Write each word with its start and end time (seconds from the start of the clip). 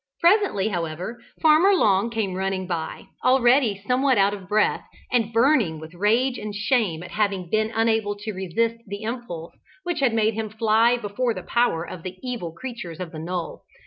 Presently, 0.19 0.69
however, 0.69 1.21
Farmer 1.43 1.75
Long 1.75 2.09
came 2.09 2.33
running 2.33 2.65
by, 2.65 3.05
already 3.23 3.83
somewhat 3.87 4.17
out 4.17 4.33
of 4.33 4.47
breath, 4.49 4.81
and 5.11 5.31
burning 5.31 5.79
with 5.79 5.93
rage 5.93 6.39
and 6.39 6.55
shame 6.55 7.03
at 7.03 7.11
having 7.11 7.51
been 7.51 7.69
unable 7.75 8.15
to 8.15 8.33
resist 8.33 8.77
the 8.87 9.03
impulse 9.03 9.53
which 9.83 9.99
had 9.99 10.15
made 10.15 10.33
him 10.33 10.49
fly 10.49 10.97
before 10.97 11.35
the 11.35 11.43
power 11.43 11.87
of 11.87 12.01
the 12.01 12.17
evil 12.23 12.51
creatures 12.51 12.99
of 12.99 13.11
the 13.11 13.19
knoll. 13.19 13.63